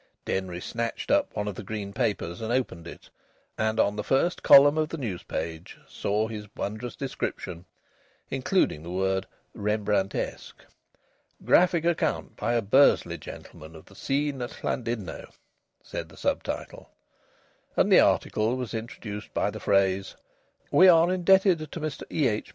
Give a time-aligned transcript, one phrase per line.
[0.25, 3.07] Denry snatched up one of the green papers and opened it,
[3.55, 7.65] and on the first column of the news page saw his wondrous description,
[8.31, 10.65] including the word "Rembrandtesque."
[11.45, 15.29] "Graphic Account by a Bursley Gentleman of the Scene at Llandudno,"
[15.83, 16.89] said the sub title.
[17.77, 20.15] And the article was introduced by the phrase:
[20.71, 22.49] "We are indebted to Mr E.H.